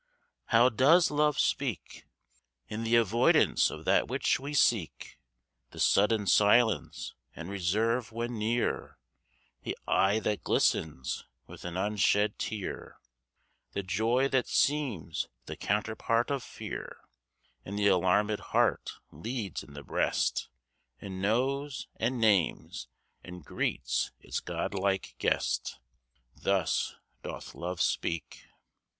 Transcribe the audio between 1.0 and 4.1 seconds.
Love speak? In the avoidance of that